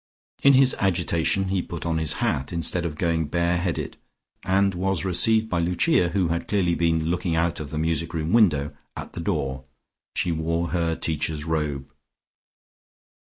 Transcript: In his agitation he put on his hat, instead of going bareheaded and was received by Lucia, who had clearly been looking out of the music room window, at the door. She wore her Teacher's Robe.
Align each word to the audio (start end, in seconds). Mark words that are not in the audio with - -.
In 0.41 0.53
his 0.53 0.75
agitation 0.79 1.49
he 1.49 1.61
put 1.61 1.85
on 1.85 1.99
his 1.99 2.13
hat, 2.13 2.51
instead 2.51 2.87
of 2.87 2.97
going 2.97 3.27
bareheaded 3.27 3.97
and 4.41 4.73
was 4.73 5.05
received 5.05 5.47
by 5.47 5.59
Lucia, 5.59 6.09
who 6.09 6.29
had 6.29 6.47
clearly 6.47 6.73
been 6.73 7.11
looking 7.11 7.35
out 7.35 7.59
of 7.59 7.69
the 7.69 7.77
music 7.77 8.15
room 8.15 8.33
window, 8.33 8.75
at 8.97 9.13
the 9.13 9.21
door. 9.21 9.63
She 10.15 10.31
wore 10.31 10.69
her 10.69 10.95
Teacher's 10.95 11.43
Robe. 11.45 11.87